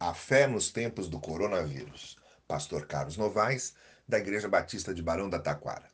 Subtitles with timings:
[0.00, 2.16] A fé nos tempos do coronavírus.
[2.46, 3.74] Pastor Carlos Novaes,
[4.06, 5.90] da Igreja Batista de Barão da Taquara.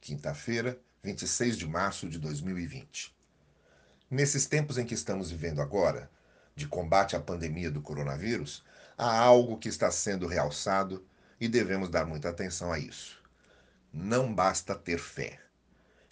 [0.00, 3.14] Quinta-feira, 26 de março de 2020.
[4.10, 6.10] Nesses tempos em que estamos vivendo agora,
[6.56, 8.64] de combate à pandemia do coronavírus,
[8.96, 11.06] há algo que está sendo realçado
[11.38, 13.22] e devemos dar muita atenção a isso.
[13.92, 15.38] Não basta ter fé,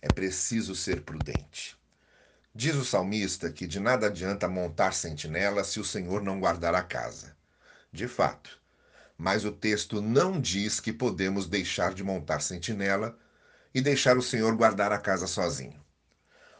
[0.02, 1.78] é preciso ser prudente.
[2.58, 6.82] Diz o salmista que de nada adianta montar sentinela se o Senhor não guardar a
[6.82, 7.36] casa.
[7.92, 8.58] De fato.
[9.18, 13.14] Mas o texto não diz que podemos deixar de montar sentinela
[13.74, 15.84] e deixar o Senhor guardar a casa sozinho.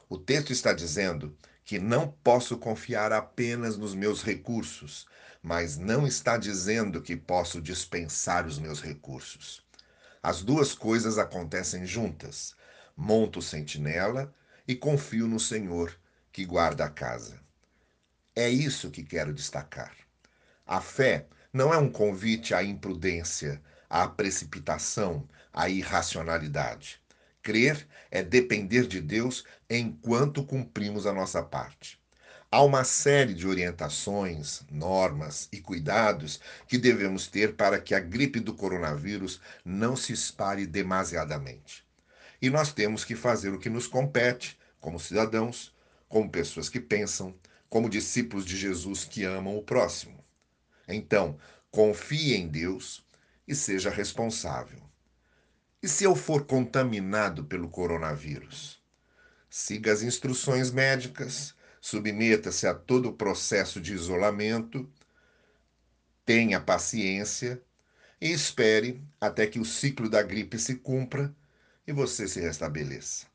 [0.07, 1.35] O texto está dizendo
[1.65, 5.07] que não posso confiar apenas nos meus recursos,
[5.43, 9.65] mas não está dizendo que posso dispensar os meus recursos.
[10.23, 12.55] As duas coisas acontecem juntas.
[12.95, 14.31] Monto sentinela
[14.67, 15.97] e confio no Senhor
[16.33, 17.41] que guarda a casa.
[18.35, 19.97] É isso que quero destacar.
[20.67, 27.01] A fé não é um convite à imprudência, à precipitação, à irracionalidade.
[27.43, 31.99] Crer é depender de Deus enquanto cumprimos a nossa parte.
[32.51, 38.41] Há uma série de orientações, normas e cuidados que devemos ter para que a gripe
[38.41, 41.86] do coronavírus não se espalhe demasiadamente.
[42.41, 45.75] E nós temos que fazer o que nos compete, como cidadãos,
[46.09, 47.35] como pessoas que pensam,
[47.69, 50.25] como discípulos de Jesus que amam o próximo.
[50.89, 51.39] Então,
[51.71, 53.05] confie em Deus
[53.47, 54.83] e seja responsável.
[55.83, 58.83] E se eu for contaminado pelo coronavírus?
[59.49, 64.91] Siga as instruções médicas, submeta-se a todo o processo de isolamento,
[66.25, 67.63] tenha paciência
[68.21, 71.35] e espere até que o ciclo da gripe se cumpra
[71.87, 73.27] e você se restabeleça.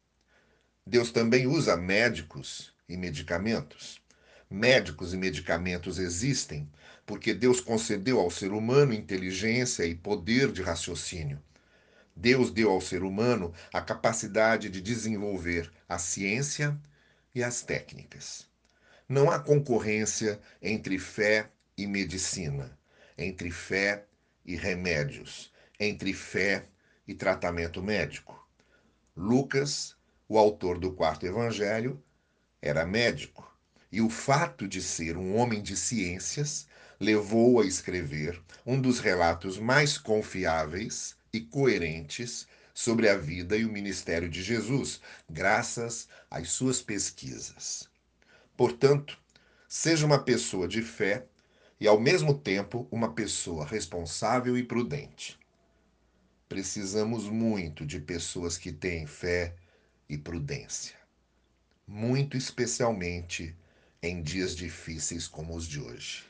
[0.86, 4.02] Deus também usa médicos e medicamentos.
[4.50, 6.70] Médicos e medicamentos existem
[7.06, 11.42] porque Deus concedeu ao ser humano inteligência e poder de raciocínio.
[12.16, 16.78] Deus deu ao ser humano a capacidade de desenvolver a ciência
[17.34, 18.48] e as técnicas.
[19.08, 22.78] Não há concorrência entre fé e medicina,
[23.18, 24.06] entre fé
[24.46, 26.66] e remédios, entre fé
[27.08, 28.41] e tratamento médico.
[29.16, 29.94] Lucas,
[30.26, 32.02] o autor do quarto evangelho,
[32.62, 33.52] era médico,
[33.92, 36.66] e o fato de ser um homem de ciências
[36.98, 43.72] levou a escrever um dos relatos mais confiáveis e coerentes sobre a vida e o
[43.72, 47.90] ministério de Jesus, graças às suas pesquisas.
[48.56, 49.18] Portanto,
[49.68, 51.26] seja uma pessoa de fé
[51.82, 55.41] e, ao mesmo tempo, uma pessoa responsável e prudente.
[56.52, 59.56] Precisamos muito de pessoas que têm fé
[60.10, 60.98] e prudência,
[61.88, 63.56] muito especialmente
[64.04, 66.26] em dias difíceis como os de hoje.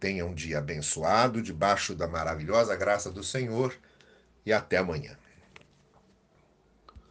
[0.00, 3.72] Tenha um dia abençoado, debaixo da maravilhosa graça do Senhor,
[4.44, 5.16] e até amanhã.